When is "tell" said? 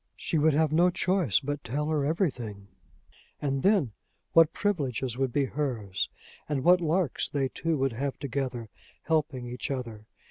1.63-1.85